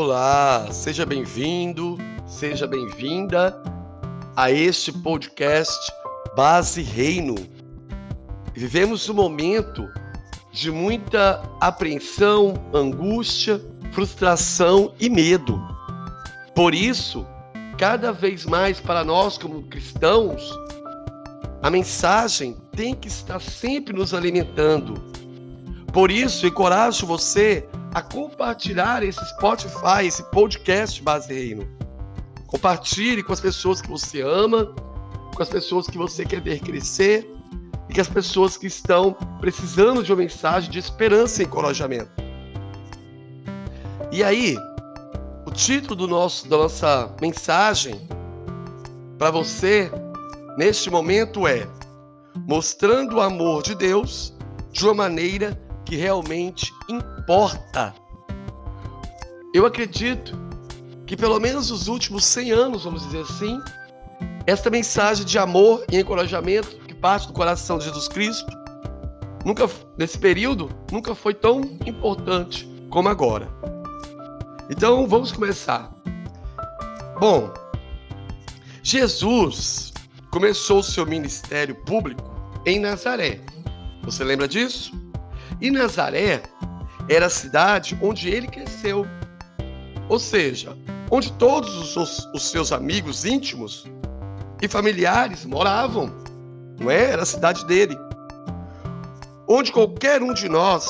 Olá, 0.00 0.68
seja 0.70 1.04
bem-vindo, 1.04 1.98
seja 2.24 2.68
bem-vinda 2.68 3.60
a 4.36 4.48
este 4.48 4.92
podcast 4.92 5.76
Base 6.36 6.82
Reino. 6.82 7.34
Vivemos 8.54 9.08
um 9.08 9.14
momento 9.14 9.88
de 10.52 10.70
muita 10.70 11.42
apreensão, 11.60 12.54
angústia, 12.72 13.60
frustração 13.90 14.94
e 15.00 15.10
medo. 15.10 15.60
Por 16.54 16.76
isso, 16.76 17.26
cada 17.76 18.12
vez 18.12 18.44
mais 18.46 18.78
para 18.78 19.02
nós 19.02 19.36
como 19.36 19.64
cristãos, 19.64 20.56
a 21.60 21.68
mensagem 21.68 22.56
tem 22.70 22.94
que 22.94 23.08
estar 23.08 23.40
sempre 23.40 23.92
nos 23.92 24.14
alimentando. 24.14 24.94
Por 25.92 26.08
isso, 26.08 26.46
encorajo 26.46 27.04
você 27.04 27.68
a 27.98 28.02
compartilhar 28.02 29.02
esse 29.02 29.18
Spotify, 29.30 30.06
esse 30.06 30.22
podcast 30.30 31.02
Base 31.02 31.34
Reino. 31.34 31.68
Compartilhe 32.46 33.24
com 33.24 33.32
as 33.32 33.40
pessoas 33.40 33.82
que 33.82 33.88
você 33.88 34.22
ama, 34.22 34.72
com 35.34 35.42
as 35.42 35.48
pessoas 35.48 35.88
que 35.88 35.98
você 35.98 36.24
quer 36.24 36.40
ver 36.40 36.60
crescer 36.60 37.28
e 37.88 37.94
com 37.94 38.00
as 38.00 38.08
pessoas 38.08 38.56
que 38.56 38.68
estão 38.68 39.14
precisando 39.40 40.04
de 40.04 40.12
uma 40.12 40.18
mensagem 40.18 40.70
de 40.70 40.78
esperança 40.78 41.42
e 41.42 41.46
encorajamento. 41.46 42.08
E 44.12 44.22
aí, 44.22 44.56
o 45.44 45.50
título 45.50 45.96
do 45.96 46.06
nosso, 46.06 46.48
da 46.48 46.56
nossa 46.56 47.12
mensagem 47.20 48.00
para 49.18 49.32
você 49.32 49.90
neste 50.56 50.88
momento 50.88 51.48
é 51.48 51.66
Mostrando 52.46 53.16
o 53.16 53.20
amor 53.20 53.64
de 53.64 53.74
Deus 53.74 54.32
de 54.70 54.84
uma 54.84 54.94
maneira 54.94 55.60
que 55.88 55.96
realmente 55.96 56.70
importa. 56.86 57.94
Eu 59.54 59.64
acredito 59.64 60.38
que 61.06 61.16
pelo 61.16 61.40
menos 61.40 61.70
os 61.70 61.88
últimos 61.88 62.26
100 62.26 62.52
anos, 62.52 62.84
vamos 62.84 63.04
dizer 63.04 63.22
assim, 63.22 63.58
esta 64.46 64.68
mensagem 64.68 65.24
de 65.24 65.38
amor 65.38 65.82
e 65.90 65.98
encorajamento 65.98 66.76
que 66.80 66.92
parte 66.92 67.28
do 67.28 67.32
coração 67.32 67.78
de 67.78 67.86
Jesus 67.86 68.06
Cristo, 68.06 68.46
nunca 69.46 69.66
nesse 69.96 70.18
período, 70.18 70.68
nunca 70.92 71.14
foi 71.14 71.32
tão 71.32 71.62
importante 71.86 72.68
como 72.90 73.08
agora. 73.08 73.48
Então, 74.68 75.06
vamos 75.06 75.32
começar. 75.32 75.90
Bom, 77.18 77.50
Jesus 78.82 79.94
começou 80.30 80.80
o 80.80 80.84
seu 80.84 81.06
ministério 81.06 81.74
público 81.86 82.30
em 82.66 82.78
Nazaré. 82.78 83.40
Você 84.02 84.22
lembra 84.22 84.46
disso? 84.46 85.07
E 85.60 85.70
Nazaré 85.70 86.42
era 87.08 87.26
a 87.26 87.30
cidade 87.30 87.98
onde 88.00 88.28
ele 88.28 88.46
cresceu. 88.46 89.06
Ou 90.08 90.18
seja, 90.18 90.76
onde 91.10 91.32
todos 91.32 91.96
os, 91.96 92.26
os 92.34 92.50
seus 92.50 92.72
amigos 92.72 93.24
íntimos 93.24 93.86
e 94.62 94.68
familiares 94.68 95.44
moravam. 95.44 96.12
Não 96.78 96.90
é? 96.90 97.10
Era 97.10 97.22
a 97.22 97.26
cidade 97.26 97.64
dele. 97.66 97.96
Onde 99.48 99.72
qualquer 99.72 100.22
um 100.22 100.34
de 100.34 100.48
nós, 100.48 100.86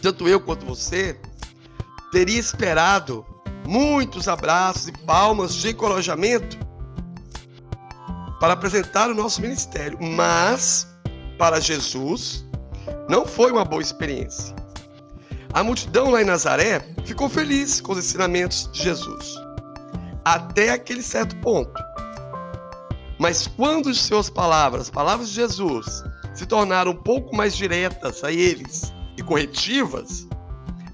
tanto 0.00 0.28
eu 0.28 0.40
quanto 0.40 0.66
você, 0.66 1.18
teria 2.12 2.38
esperado 2.38 3.24
muitos 3.66 4.28
abraços 4.28 4.88
e 4.88 4.92
palmas 4.92 5.54
de 5.54 5.70
encorajamento 5.70 6.58
para 8.38 8.52
apresentar 8.52 9.10
o 9.10 9.14
nosso 9.14 9.40
ministério. 9.40 9.98
Mas, 10.00 10.86
para 11.38 11.60
Jesus, 11.60 12.43
não 13.08 13.26
foi 13.26 13.52
uma 13.52 13.64
boa 13.64 13.82
experiência. 13.82 14.54
A 15.52 15.62
multidão 15.62 16.10
lá 16.10 16.20
em 16.20 16.24
Nazaré 16.24 16.84
ficou 17.04 17.28
feliz 17.28 17.80
com 17.80 17.92
os 17.92 17.98
ensinamentos 17.98 18.68
de 18.72 18.82
Jesus, 18.82 19.36
até 20.24 20.70
aquele 20.70 21.02
certo 21.02 21.36
ponto. 21.36 21.80
Mas 23.20 23.46
quando 23.46 23.88
as 23.88 23.98
suas 23.98 24.28
palavras, 24.28 24.82
as 24.82 24.90
palavras 24.90 25.28
de 25.28 25.36
Jesus, 25.36 26.02
se 26.34 26.44
tornaram 26.44 26.90
um 26.90 26.96
pouco 26.96 27.36
mais 27.36 27.56
diretas 27.56 28.24
a 28.24 28.32
eles 28.32 28.92
e 29.16 29.22
corretivas, 29.22 30.26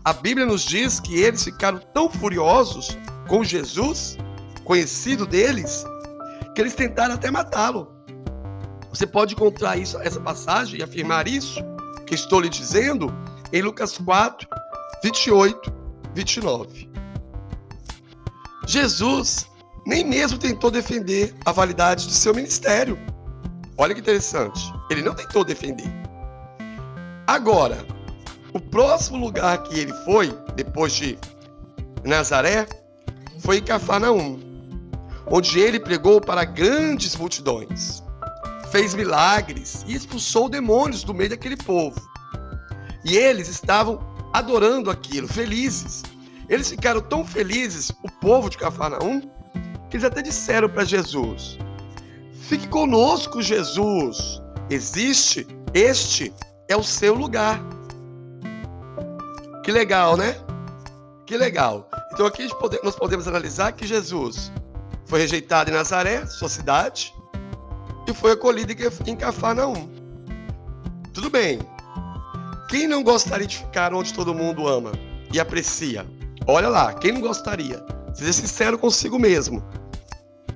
a 0.04 0.12
Bíblia 0.12 0.44
nos 0.46 0.62
diz 0.62 1.00
que 1.00 1.18
eles 1.18 1.44
ficaram 1.44 1.78
tão 1.94 2.10
furiosos 2.10 2.98
com 3.28 3.42
Jesus, 3.42 4.18
conhecido 4.64 5.24
deles, 5.24 5.84
que 6.54 6.60
eles 6.60 6.74
tentaram 6.74 7.14
até 7.14 7.30
matá-lo. 7.30 7.90
Você 8.90 9.06
pode 9.06 9.34
encontrar 9.34 9.78
isso, 9.78 9.98
essa 10.02 10.20
passagem 10.20 10.80
e 10.80 10.82
afirmar 10.82 11.28
isso 11.28 11.62
que 12.10 12.16
estou 12.16 12.40
lhe 12.40 12.48
dizendo 12.48 13.14
em 13.52 13.62
Lucas 13.62 13.96
4, 13.96 14.48
28, 15.04 15.72
29. 16.12 16.90
Jesus 18.66 19.48
nem 19.86 20.04
mesmo 20.04 20.36
tentou 20.36 20.72
defender 20.72 21.32
a 21.46 21.52
validade 21.52 22.08
de 22.08 22.12
seu 22.12 22.34
ministério. 22.34 22.98
Olha 23.78 23.94
que 23.94 24.00
interessante. 24.00 24.60
Ele 24.90 25.02
não 25.02 25.14
tentou 25.14 25.44
defender. 25.44 25.86
Agora, 27.28 27.86
o 28.52 28.58
próximo 28.58 29.16
lugar 29.16 29.62
que 29.62 29.78
ele 29.78 29.94
foi, 30.04 30.36
depois 30.56 30.92
de 30.92 31.16
Nazaré, 32.02 32.66
foi 33.38 33.58
em 33.58 33.62
Cafarnaum, 33.62 34.40
onde 35.28 35.60
ele 35.60 35.78
pregou 35.78 36.20
para 36.20 36.44
grandes 36.44 37.14
multidões 37.14 38.02
fez 38.70 38.94
milagres 38.94 39.84
e 39.86 39.94
expulsou 39.94 40.48
demônios 40.48 41.02
do 41.02 41.14
meio 41.14 41.30
daquele 41.30 41.56
povo. 41.56 42.00
E 43.04 43.16
eles 43.16 43.48
estavam 43.48 44.00
adorando 44.32 44.90
aquilo, 44.90 45.26
felizes. 45.26 46.02
Eles 46.48 46.68
ficaram 46.70 47.00
tão 47.00 47.24
felizes, 47.24 47.90
o 48.02 48.10
povo 48.20 48.50
de 48.50 48.58
Cafarnaum, 48.58 49.20
que 49.88 49.96
eles 49.96 50.04
até 50.04 50.22
disseram 50.22 50.68
para 50.68 50.84
Jesus: 50.84 51.58
Fique 52.42 52.68
conosco, 52.68 53.42
Jesus. 53.42 54.40
Existe, 54.68 55.46
este 55.74 56.32
é 56.68 56.76
o 56.76 56.82
seu 56.82 57.14
lugar. 57.14 57.60
Que 59.64 59.72
legal, 59.72 60.16
né? 60.16 60.36
Que 61.26 61.36
legal. 61.36 61.88
Então 62.12 62.26
aqui 62.26 62.48
nós 62.82 62.96
podemos 62.96 63.26
analisar 63.28 63.72
que 63.72 63.86
Jesus 63.86 64.52
foi 65.06 65.20
rejeitado 65.20 65.70
em 65.70 65.74
Nazaré, 65.74 66.26
sua 66.26 66.48
cidade, 66.48 67.12
e 68.10 68.14
foi 68.14 68.32
acolhido 68.32 68.72
em 69.06 69.16
Cafarnaum. 69.16 69.88
Tudo 71.12 71.30
bem. 71.30 71.60
Quem 72.68 72.86
não 72.86 73.02
gostaria 73.02 73.46
de 73.46 73.58
ficar 73.58 73.92
onde 73.94 74.12
todo 74.12 74.34
mundo 74.34 74.68
ama 74.68 74.92
e 75.32 75.40
aprecia? 75.40 76.06
Olha 76.46 76.68
lá, 76.68 76.92
quem 76.92 77.12
não 77.12 77.20
gostaria? 77.20 77.84
Seja 78.14 78.32
sincero 78.32 78.78
consigo 78.78 79.18
mesmo. 79.18 79.62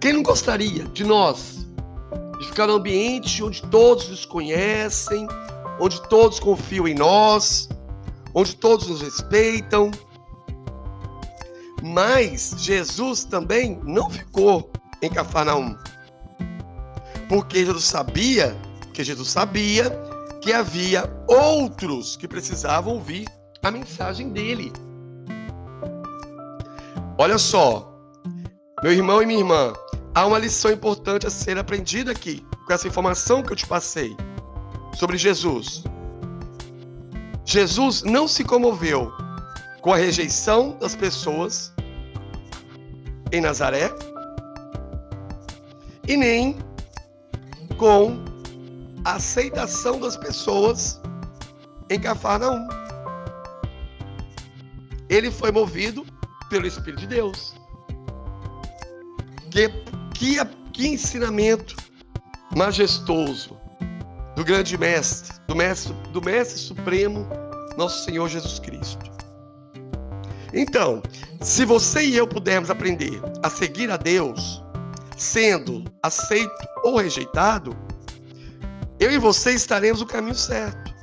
Quem 0.01 0.13
não 0.13 0.23
gostaria 0.23 0.85
de 0.85 1.05
nós 1.05 1.67
de 2.39 2.47
ficar 2.47 2.67
num 2.67 2.75
ambiente 2.75 3.43
onde 3.43 3.63
todos 3.63 4.09
nos 4.09 4.25
conhecem, 4.25 5.27
onde 5.81 6.01
todos 6.09 6.39
confiam 6.39 6.87
em 6.87 6.95
nós, 6.95 7.69
onde 8.35 8.57
todos 8.57 8.89
nos 8.89 9.01
respeitam? 9.01 9.91
Mas 11.83 12.55
Jesus 12.59 13.25
também 13.25 13.81
não 13.85 14.11
ficou 14.11 14.71
em 15.03 15.11
Cafarnaum. 15.11 15.77
Porque 17.35 17.67
Jesus 17.67 17.87
sabia, 17.87 18.57
que 18.93 19.03
Jesus 19.03 19.29
sabia 19.29 19.91
que 20.41 20.53
havia 20.53 21.13
outros 21.27 22.17
que 22.17 22.29
precisavam 22.29 22.95
ouvir 22.95 23.27
a 23.61 23.73
mensagem 23.73 24.29
dele. 24.29 24.73
Olha 27.19 27.37
só, 27.37 27.93
meu 28.85 28.93
irmão 28.93 29.21
e 29.21 29.27
minha 29.27 29.41
irmã, 29.41 29.73
há 30.15 30.25
uma 30.25 30.39
lição 30.39 30.71
importante 30.71 31.27
a 31.27 31.31
ser 31.31 31.59
aprendida 31.59 32.13
aqui, 32.13 32.47
com 32.69 32.73
essa 32.73 32.87
informação 32.87 33.43
que 33.43 33.53
eu 33.53 33.57
te 33.57 33.67
passei 33.67 34.17
sobre 34.97 35.19
Jesus. 35.19 35.83
Jesus 37.45 38.05
não 38.05 38.29
se 38.29 38.45
comoveu 38.45 39.11
com 39.81 39.93
a 39.93 39.97
rejeição 39.97 40.79
das 40.79 40.95
pessoas 40.95 41.73
em 43.33 43.41
Nazaré 43.41 43.93
e 46.07 46.17
nem 46.17 46.57
com 47.85 48.19
a 49.05 49.17
aceitação 49.17 50.01
das 50.01 50.17
pessoas 50.17 50.99
em 51.91 52.01
Cafarnaum. 52.01 52.67
Ele 55.11 55.31
foi 55.31 55.53
movido 55.53 56.03
pelo 56.49 56.67
Espírito 56.67 57.01
de 57.01 57.09
Deus. 57.09 57.55
Que, 59.51 59.69
que, 60.15 60.43
que 60.73 60.89
ensinamento 60.89 61.77
majestoso 62.57 63.55
do 64.35 64.43
grande 64.43 64.79
mestre, 64.79 65.37
do 65.47 65.55
mestre, 65.55 65.93
do 66.11 66.23
mestre 66.23 66.59
supremo, 66.59 67.29
nosso 67.77 68.03
Senhor 68.03 68.31
Jesus 68.31 68.61
Cristo. 68.61 69.05
Então, 70.55 71.03
se 71.43 71.67
você 71.67 72.03
e 72.03 72.17
eu 72.17 72.27
pudermos 72.27 72.71
aprender 72.71 73.21
a 73.43 73.51
seguir 73.51 73.91
a 73.91 73.99
Deus, 73.99 74.64
sendo 75.17 75.85
aceito 76.03 76.69
ou 76.83 76.97
rejeitado, 76.97 77.77
eu 78.99 79.11
e 79.11 79.19
você 79.19 79.53
estaremos 79.53 80.01
no 80.01 80.07
caminho 80.07 80.35
certo 80.35 80.95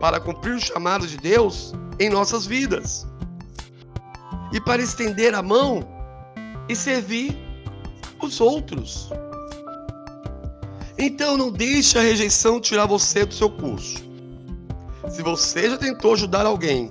para 0.00 0.20
cumprir 0.20 0.54
o 0.54 0.60
chamado 0.60 1.06
de 1.06 1.16
Deus 1.16 1.72
em 1.98 2.10
nossas 2.10 2.46
vidas. 2.46 3.06
e 4.52 4.60
para 4.60 4.80
estender 4.80 5.34
a 5.34 5.42
mão 5.42 5.82
e 6.68 6.76
servir 6.76 7.36
os 8.22 8.40
outros. 8.40 9.10
Então 10.96 11.36
não 11.36 11.50
deixe 11.50 11.98
a 11.98 12.02
rejeição 12.02 12.60
tirar 12.60 12.86
você 12.86 13.26
do 13.26 13.34
seu 13.34 13.50
curso. 13.50 14.04
Se 15.10 15.22
você 15.22 15.68
já 15.70 15.76
tentou 15.76 16.12
ajudar 16.12 16.46
alguém 16.46 16.88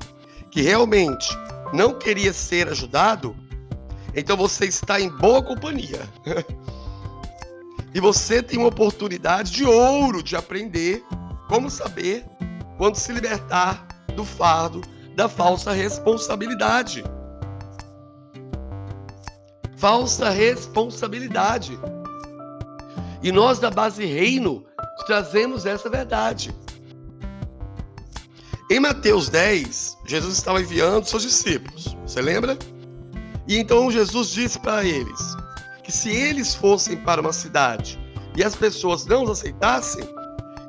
que 0.51 0.61
realmente 0.61 1.27
não 1.71 1.97
queria 1.97 2.33
ser 2.33 2.67
ajudado, 2.67 3.33
então 4.15 4.37
você 4.37 4.65
está 4.65 4.99
em 4.99 5.09
boa 5.09 5.41
companhia. 5.41 6.01
e 7.93 7.99
você 7.99 8.41
tem 8.41 8.59
uma 8.59 8.67
oportunidade 8.67 9.51
de 9.51 9.65
ouro 9.65 10.21
de 10.21 10.35
aprender 10.35 11.03
como 11.47 11.69
saber 11.69 12.25
quando 12.77 12.95
se 12.95 13.11
libertar 13.11 13.87
do 14.15 14.23
fardo 14.23 14.81
da 15.15 15.29
falsa 15.29 15.71
responsabilidade. 15.71 17.03
Falsa 19.77 20.29
responsabilidade. 20.29 21.77
E 23.21 23.31
nós 23.31 23.59
da 23.59 23.69
base 23.69 24.05
reino 24.05 24.65
trazemos 25.05 25.65
essa 25.65 25.89
verdade. 25.89 26.53
Em 28.71 28.79
Mateus 28.79 29.29
10, 29.29 29.97
Jesus 30.05 30.37
estava 30.37 30.61
enviando 30.61 31.05
seus 31.05 31.23
discípulos. 31.23 31.95
Você 32.05 32.21
lembra? 32.21 32.57
E 33.47 33.57
então 33.57 33.91
Jesus 33.91 34.29
disse 34.29 34.59
para 34.59 34.85
eles 34.85 35.35
que 35.83 35.91
se 35.91 36.09
eles 36.09 36.55
fossem 36.55 36.97
para 36.97 37.19
uma 37.19 37.33
cidade 37.33 37.99
e 38.35 38.43
as 38.43 38.55
pessoas 38.55 39.05
não 39.05 39.23
os 39.23 39.31
aceitassem, 39.31 40.03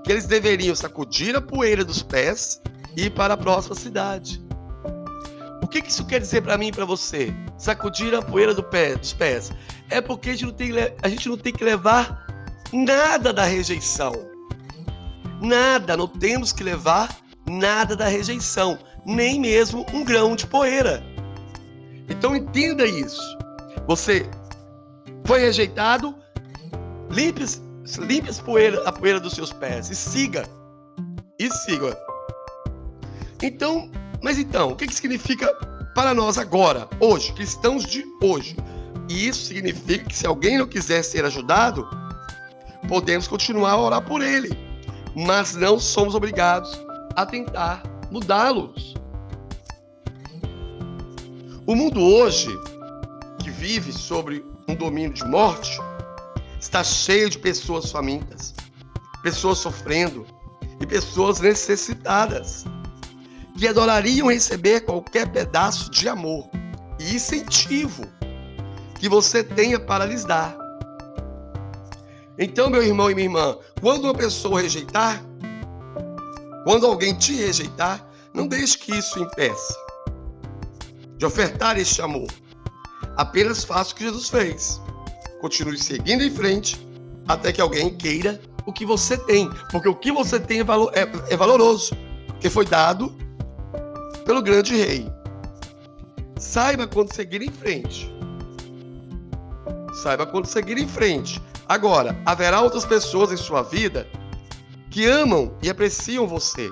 que 0.02 0.12
eles 0.12 0.26
deveriam 0.26 0.74
sacudir 0.74 1.34
a 1.34 1.40
poeira 1.40 1.84
dos 1.84 2.02
pés 2.02 2.60
e 2.96 3.06
ir 3.06 3.10
para 3.10 3.34
a 3.34 3.36
próxima 3.36 3.74
cidade. 3.74 4.44
O 5.62 5.66
que 5.66 5.78
isso 5.78 6.04
quer 6.06 6.20
dizer 6.20 6.42
para 6.42 6.58
mim 6.58 6.68
e 6.68 6.72
para 6.72 6.84
você? 6.84 7.32
Sacudir 7.56 8.14
a 8.14 8.20
poeira 8.20 8.52
do 8.52 8.62
pé, 8.62 8.96
dos 8.96 9.12
pés. 9.14 9.50
É 9.88 10.00
porque 10.00 10.30
a 10.30 10.32
gente, 10.32 10.44
não 10.44 10.52
tem, 10.52 10.72
a 11.02 11.08
gente 11.08 11.28
não 11.28 11.38
tem 11.38 11.52
que 11.52 11.64
levar 11.64 12.26
nada 12.72 13.32
da 13.32 13.44
rejeição. 13.44 14.12
Nada, 15.40 15.96
não 15.96 16.06
temos 16.06 16.52
que 16.52 16.62
levar 16.62 17.16
nada 17.46 17.96
da 17.96 18.08
rejeição, 18.08 18.78
nem 19.06 19.40
mesmo 19.40 19.86
um 19.92 20.04
grão 20.04 20.36
de 20.36 20.46
poeira. 20.46 21.02
Então 22.08 22.34
entenda 22.34 22.84
isso. 22.84 23.22
Você 23.86 24.28
foi 25.24 25.40
rejeitado, 25.40 26.14
limpe, 27.10 27.44
limpe 27.98 28.30
as 28.30 28.40
poeira, 28.40 28.82
a 28.86 28.92
poeira 28.92 29.20
dos 29.20 29.34
seus 29.34 29.52
pés 29.52 29.90
e 29.90 29.94
siga. 29.94 30.44
E 31.38 31.50
siga. 31.50 31.96
Então, 33.42 33.90
mas 34.22 34.38
então, 34.38 34.72
o 34.72 34.76
que, 34.76 34.86
que 34.86 34.94
significa 34.94 35.52
para 35.94 36.14
nós 36.14 36.38
agora, 36.38 36.88
hoje, 37.00 37.32
cristãos 37.32 37.84
de 37.84 38.04
hoje? 38.22 38.56
E 39.08 39.28
isso 39.28 39.44
significa 39.46 40.06
que 40.06 40.16
se 40.16 40.26
alguém 40.26 40.56
não 40.56 40.66
quiser 40.66 41.02
ser 41.02 41.24
ajudado, 41.24 41.86
podemos 42.88 43.28
continuar 43.28 43.72
a 43.72 43.78
orar 43.78 44.02
por 44.02 44.22
ele, 44.22 44.50
mas 45.14 45.54
não 45.54 45.78
somos 45.78 46.14
obrigados 46.14 46.72
a 47.14 47.26
tentar 47.26 47.82
mudá-los. 48.10 48.94
O 51.66 51.74
mundo 51.74 51.98
hoje, 51.98 52.60
que 53.42 53.50
vive 53.50 53.90
sobre 53.90 54.44
um 54.68 54.74
domínio 54.74 55.14
de 55.14 55.24
morte, 55.24 55.80
está 56.60 56.84
cheio 56.84 57.30
de 57.30 57.38
pessoas 57.38 57.90
famintas, 57.90 58.54
pessoas 59.22 59.58
sofrendo 59.58 60.26
e 60.78 60.86
pessoas 60.86 61.40
necessitadas, 61.40 62.66
que 63.56 63.66
adorariam 63.66 64.28
receber 64.28 64.80
qualquer 64.80 65.32
pedaço 65.32 65.90
de 65.90 66.06
amor 66.06 66.50
e 67.00 67.14
incentivo 67.14 68.02
que 69.00 69.08
você 69.08 69.42
tenha 69.42 69.80
para 69.80 70.04
lhes 70.04 70.26
dar. 70.26 70.54
Então, 72.38 72.68
meu 72.68 72.82
irmão 72.82 73.10
e 73.10 73.14
minha 73.14 73.26
irmã, 73.26 73.56
quando 73.80 74.04
uma 74.04 74.14
pessoa 74.14 74.60
rejeitar, 74.60 75.24
quando 76.64 76.86
alguém 76.86 77.14
te 77.14 77.34
rejeitar, 77.36 78.06
não 78.34 78.46
deixe 78.46 78.76
que 78.76 78.94
isso 78.94 79.18
impeça 79.18 79.83
de 81.16 81.26
ofertar 81.26 81.78
este 81.78 82.02
amor. 82.02 82.28
Apenas 83.16 83.64
faça 83.64 83.92
o 83.92 83.96
que 83.96 84.04
Jesus 84.04 84.28
fez. 84.28 84.80
Continue 85.40 85.78
seguindo 85.78 86.22
em 86.22 86.30
frente 86.30 86.86
até 87.28 87.52
que 87.52 87.60
alguém 87.60 87.96
queira 87.96 88.40
o 88.66 88.72
que 88.72 88.84
você 88.84 89.16
tem. 89.16 89.50
Porque 89.70 89.88
o 89.88 89.94
que 89.94 90.10
você 90.10 90.40
tem 90.40 90.60
é, 90.60 90.64
valor, 90.64 90.92
é, 90.94 91.02
é 91.32 91.36
valoroso. 91.36 91.96
Que 92.40 92.50
foi 92.50 92.64
dado 92.64 93.14
pelo 94.24 94.42
grande 94.42 94.74
rei. 94.76 95.06
Saiba 96.38 96.86
quando 96.86 97.12
seguir 97.14 97.42
em 97.42 97.50
frente. 97.50 98.12
Saiba 100.02 100.26
quando 100.26 100.46
seguir 100.46 100.78
em 100.78 100.88
frente. 100.88 101.40
Agora, 101.68 102.20
haverá 102.26 102.60
outras 102.60 102.84
pessoas 102.84 103.32
em 103.32 103.36
sua 103.36 103.62
vida 103.62 104.06
que 104.90 105.06
amam 105.06 105.56
e 105.62 105.70
apreciam 105.70 106.26
você 106.26 106.70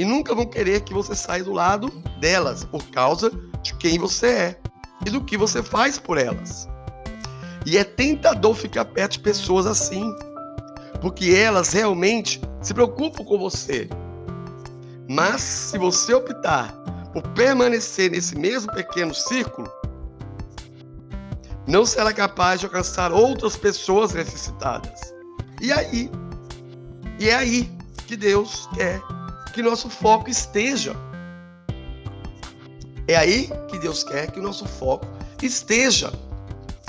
e 0.00 0.04
nunca 0.06 0.34
vão 0.34 0.46
querer 0.46 0.80
que 0.80 0.94
você 0.94 1.14
saia 1.14 1.44
do 1.44 1.52
lado 1.52 1.90
delas 2.18 2.64
por 2.64 2.82
causa 2.84 3.30
de 3.62 3.74
quem 3.74 3.98
você 3.98 4.26
é 4.28 4.60
e 5.04 5.10
do 5.10 5.22
que 5.22 5.36
você 5.36 5.62
faz 5.62 5.98
por 5.98 6.16
elas. 6.16 6.66
E 7.66 7.76
é 7.76 7.84
tentador 7.84 8.54
ficar 8.54 8.86
perto 8.86 9.12
de 9.12 9.18
pessoas 9.18 9.66
assim, 9.66 10.10
porque 11.02 11.34
elas 11.34 11.74
realmente 11.74 12.40
se 12.62 12.72
preocupam 12.72 13.22
com 13.22 13.38
você. 13.38 13.90
Mas 15.06 15.42
se 15.42 15.76
você 15.76 16.14
optar 16.14 16.72
por 17.12 17.22
permanecer 17.34 18.10
nesse 18.10 18.38
mesmo 18.38 18.72
pequeno 18.72 19.14
círculo, 19.14 19.70
não 21.66 21.84
será 21.84 22.10
capaz 22.10 22.60
de 22.60 22.64
alcançar 22.64 23.12
outras 23.12 23.54
pessoas 23.54 24.14
necessitadas. 24.14 25.12
E 25.60 25.70
aí? 25.70 26.10
E 27.18 27.28
é 27.28 27.34
aí 27.34 27.70
que 28.06 28.16
Deus 28.16 28.66
quer 28.72 28.98
que 29.52 29.62
nosso 29.62 29.88
foco 29.88 30.30
esteja. 30.30 30.94
É 33.06 33.16
aí 33.16 33.50
que 33.68 33.78
Deus 33.78 34.04
quer 34.04 34.30
que 34.30 34.38
o 34.38 34.42
nosso 34.42 34.66
foco 34.66 35.06
esteja 35.42 36.12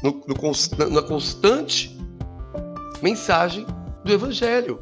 no, 0.04 0.24
no, 0.28 0.90
na 0.90 1.02
constante 1.02 1.98
mensagem 3.02 3.66
do 4.04 4.14
Evangelho. 4.14 4.80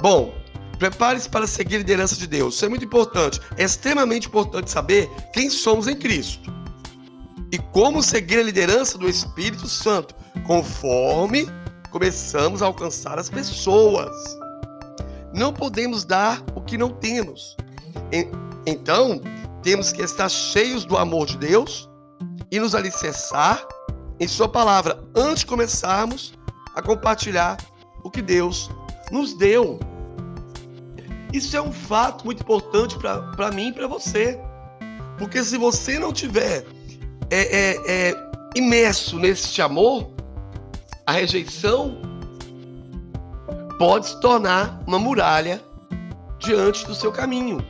Bom, 0.00 0.34
prepare-se 0.78 1.28
para 1.28 1.46
seguir 1.46 1.76
a 1.76 1.78
liderança 1.78 2.16
de 2.16 2.26
Deus. 2.26 2.54
Isso 2.54 2.64
é 2.64 2.68
muito 2.68 2.84
importante. 2.84 3.40
É 3.56 3.64
extremamente 3.64 4.28
importante 4.28 4.70
saber 4.70 5.10
quem 5.32 5.48
somos 5.50 5.88
em 5.88 5.96
Cristo 5.96 6.52
e 7.50 7.58
como 7.58 8.02
seguir 8.02 8.38
a 8.38 8.42
liderança 8.42 8.98
do 8.98 9.08
Espírito 9.08 9.66
Santo, 9.68 10.14
conforme 10.46 11.48
começamos 11.90 12.62
a 12.62 12.66
alcançar 12.66 13.18
as 13.18 13.30
pessoas. 13.30 14.12
Não 15.34 15.52
podemos 15.52 16.04
dar 16.04 16.42
o 16.54 16.60
que 16.60 16.78
não 16.78 16.90
temos. 16.90 17.56
Então, 18.64 19.20
temos 19.62 19.92
que 19.92 20.02
estar 20.02 20.28
cheios 20.28 20.84
do 20.84 20.96
amor 20.96 21.26
de 21.26 21.36
Deus 21.36 21.90
e 22.50 22.60
nos 22.60 22.74
alicerçar 22.74 23.66
em 24.20 24.28
Sua 24.28 24.48
palavra 24.48 25.02
antes 25.14 25.40
de 25.40 25.46
começarmos 25.46 26.34
a 26.74 26.80
compartilhar 26.80 27.56
o 28.04 28.10
que 28.10 28.22
Deus 28.22 28.70
nos 29.10 29.34
deu. 29.34 29.80
Isso 31.32 31.56
é 31.56 31.60
um 31.60 31.72
fato 31.72 32.24
muito 32.24 32.42
importante 32.42 32.96
para 32.96 33.50
mim 33.50 33.68
e 33.68 33.72
para 33.72 33.88
você. 33.88 34.38
Porque 35.18 35.42
se 35.42 35.58
você 35.58 35.98
não 35.98 36.12
tiver 36.12 36.64
é, 37.28 37.40
é, 37.40 37.82
é, 37.88 38.14
imerso 38.54 39.18
nesse 39.18 39.60
amor, 39.60 40.10
a 41.06 41.12
rejeição 41.12 41.98
pode 43.78 44.08
se 44.08 44.20
tornar 44.20 44.82
uma 44.86 44.98
muralha 44.98 45.62
diante 46.38 46.86
do 46.86 46.94
seu 46.94 47.10
caminho. 47.10 47.64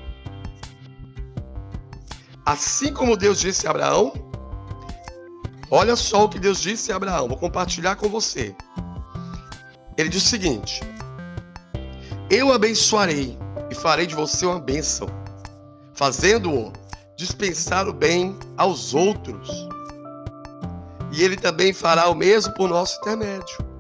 Assim 2.45 2.93
como 2.93 3.17
Deus 3.17 3.41
disse 3.41 3.67
a 3.67 3.71
Abraão, 3.71 4.13
olha 5.71 5.97
só 5.97 6.25
o 6.25 6.29
que 6.29 6.39
Deus 6.39 6.61
disse 6.61 6.93
a 6.93 6.97
Abraão, 6.97 7.29
vou 7.29 7.39
compartilhar 7.39 7.97
com 7.97 8.09
você. 8.09 8.55
Ele 9.97 10.09
diz 10.09 10.25
o 10.25 10.29
seguinte: 10.29 10.81
Eu 12.29 12.53
abençoarei 12.53 13.39
e 13.71 13.75
farei 13.75 14.07
de 14.07 14.15
você 14.15 14.45
uma 14.45 14.61
bênção, 14.61 15.09
fazendo-o 15.95 16.73
dispensar 17.17 17.89
o 17.89 17.93
bem 17.93 18.37
aos 18.57 18.93
outros. 18.93 19.49
E 21.13 21.23
ele 21.23 21.37
também 21.37 21.73
fará 21.73 22.09
o 22.09 22.15
mesmo 22.15 22.53
por 22.55 22.69
nosso 22.69 22.99
intermédio. 22.99 23.74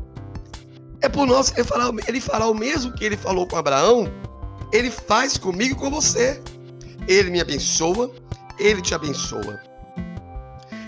É 1.04 1.08
por 1.08 1.26
nós, 1.26 1.52
ele 1.54 1.64
fará, 1.64 1.90
ele 2.08 2.22
o 2.50 2.54
mesmo 2.54 2.90
que 2.90 3.04
ele 3.04 3.14
falou 3.14 3.46
com 3.46 3.56
Abraão, 3.56 4.10
ele 4.72 4.90
faz 4.90 5.36
comigo 5.36 5.76
e 5.76 5.78
com 5.78 5.90
você. 5.90 6.40
Ele 7.06 7.30
me 7.30 7.42
abençoa, 7.42 8.10
ele 8.58 8.80
te 8.80 8.94
abençoa. 8.94 9.60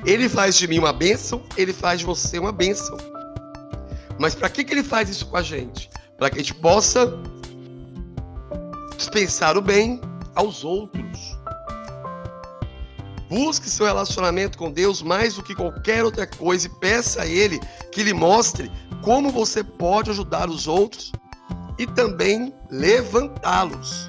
Ele 0.07 0.27
faz 0.27 0.57
de 0.57 0.67
mim 0.67 0.79
uma 0.79 0.91
bênção, 0.95 1.43
ele 1.55 1.71
faz 1.71 2.01
de 2.01 2.07
você 2.07 2.39
uma 2.39 2.51
bênção. 2.51 2.97
Mas 4.19 4.35
para 4.35 4.49
que, 4.49 4.65
que 4.65 4.73
ele 4.73 4.83
faz 4.83 5.11
isso 5.11 5.27
com 5.27 5.37
a 5.37 5.43
gente? 5.43 5.91
Para 6.17 6.31
que 6.31 6.37
a 6.37 6.39
gente 6.39 6.55
possa 6.55 7.13
dispensar 8.97 9.59
o 9.59 9.61
bem 9.61 10.01
aos 10.35 10.65
outros. 10.65 11.36
Busque 13.29 13.69
seu 13.69 13.87
relacionamento 13.87 14.57
com 14.57 14.71
Deus 14.71 15.03
mais 15.03 15.35
do 15.35 15.43
que 15.43 15.55
qualquer 15.55 16.05
outra 16.05 16.27
coisa 16.27 16.67
e 16.67 16.71
peça 16.71 17.23
a 17.23 17.27
Ele 17.27 17.61
que 17.91 18.03
lhe 18.03 18.13
mostre 18.13 18.71
como 19.03 19.31
você 19.31 19.65
pode 19.65 20.11
ajudar 20.11 20.49
os 20.49 20.69
outros 20.69 21.13
e 21.79 21.87
também 21.87 22.55
levantá-los. 22.71 24.09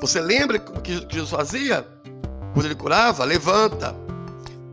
Você 0.00 0.20
lembra 0.20 0.58
o 0.58 0.80
que 0.80 1.06
Jesus 1.10 1.30
fazia? 1.30 1.86
Quando 2.54 2.66
ele 2.66 2.74
curava, 2.74 3.24
levanta, 3.24 3.94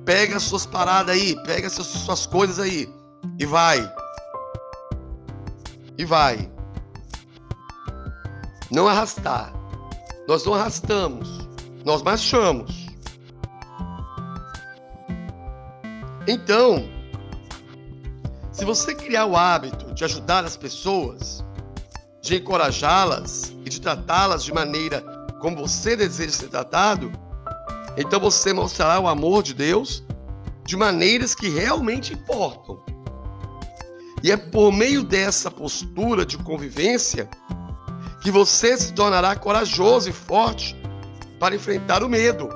pega 0.06 0.38
as 0.38 0.44
suas 0.44 0.66
paradas 0.66 1.16
aí, 1.16 1.36
pega 1.44 1.68
as 1.68 1.74
suas 1.74 2.26
coisas 2.26 2.60
aí 2.60 2.88
e 3.40 3.46
vai. 3.46 3.92
E 5.98 6.06
vai. 6.06 6.50
Não 8.72 8.88
arrastar. 8.88 9.54
Nós 10.28 10.44
não 10.46 10.54
arrastamos, 10.54 11.45
nós 11.86 12.02
marchamos. 12.02 12.88
Então, 16.28 16.90
se 18.52 18.66
você 18.66 18.96
criar 18.96 19.28
o 19.28 19.38
hábito 19.38 19.94
de 19.94 20.04
ajudar 20.04 20.44
as 20.44 20.58
pessoas, 20.58 21.46
de 22.22 22.38
encorajá-las 22.38 23.54
e 23.64 23.70
de 23.70 23.80
tratá-las 23.80 24.44
de 24.44 24.52
maneira 24.52 25.02
como 25.40 25.58
você 25.58 25.96
deseja 25.96 26.32
ser 26.32 26.48
tratado, 26.48 27.12
então 27.96 28.20
você 28.20 28.52
mostrará 28.52 29.00
o 29.00 29.08
amor 29.08 29.44
de 29.44 29.54
Deus 29.54 30.04
de 30.66 30.76
maneiras 30.76 31.36
que 31.36 31.48
realmente 31.50 32.14
importam. 32.14 32.84
E 34.24 34.32
é 34.32 34.38
por 34.38 34.74
meio 34.74 35.04
dessa 35.04 35.52
postura 35.52 36.26
de 36.26 36.36
convivência 36.40 37.30
que 38.24 38.32
você 38.32 38.76
se 38.76 38.92
tornará 38.92 39.36
corajoso 39.36 40.10
e 40.10 40.14
forte 40.14 40.76
para 41.40 41.56
enfrentar 41.56 42.04
o 42.04 42.10
medo. 42.10 42.50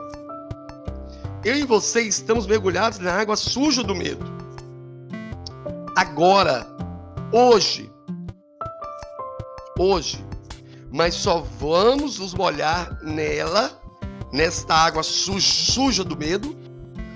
Eu 1.43 1.55
e 1.55 1.63
você 1.63 2.01
estamos 2.01 2.45
mergulhados 2.45 3.00
na 3.00 3.13
água 3.13 3.36
suja 3.36 3.83
do 3.83 3.95
medo. 3.95 4.25
Agora, 5.95 6.67
hoje, 7.31 7.91
hoje, 9.77 10.24
mas 10.91 11.15
só 11.15 11.39
vamos 11.59 12.19
nos 12.19 12.33
molhar 12.33 12.98
nela, 13.01 13.79
nesta 14.31 14.74
água 14.74 15.03
suja, 15.03 15.48
suja 15.48 16.03
do 16.03 16.17
medo, 16.17 16.57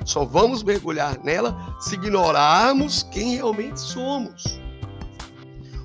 só 0.06 0.26
vamos 0.26 0.64
mergulhar 0.64 1.18
nela 1.24 1.76
se 1.80 1.96
ignorarmos 1.96 3.04
quem 3.04 3.36
realmente 3.36 3.80
somos. 3.80 4.60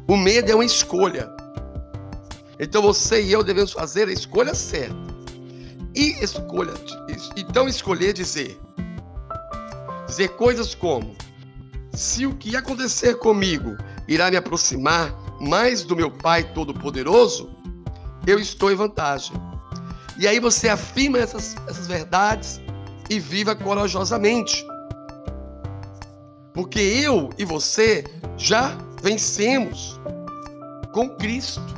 O 0.09 0.17
medo 0.17 0.51
é 0.51 0.55
uma 0.55 0.65
escolha. 0.65 1.31
Então 2.59 2.83
você 2.83 3.23
e 3.23 3.33
eu 3.33 3.45
devemos 3.45 3.73
fazer 3.73 4.09
a 4.09 4.13
escolha 4.13 4.55
certa. 4.55 5.08
E 5.99 6.23
escolha, 6.23 6.75
então 7.37 7.67
escolher 7.67 8.13
dizer, 8.13 8.57
dizer 10.07 10.29
coisas 10.37 10.73
como: 10.73 11.17
se 11.93 12.25
o 12.25 12.37
que 12.37 12.55
acontecer 12.55 13.17
comigo 13.17 13.77
irá 14.07 14.31
me 14.31 14.37
aproximar 14.37 15.13
mais 15.41 15.83
do 15.83 15.97
meu 15.97 16.09
Pai 16.09 16.45
Todo-Poderoso, 16.55 17.51
eu 18.29 18.39
estou 18.39 18.71
em 18.71 18.77
vantagem. 18.77 19.35
E 20.17 20.29
aí 20.29 20.39
você 20.39 20.69
afirma 20.69 21.19
essas, 21.19 21.57
essas 21.67 21.89
verdades 21.89 22.61
e 23.11 23.19
viva 23.19 23.57
corajosamente. 23.57 24.65
Porque 26.55 26.79
eu 26.79 27.29
e 27.37 27.45
você 27.45 28.05
já 28.37 28.79
vencemos 29.03 30.01
com 30.93 31.09
Cristo. 31.17 31.78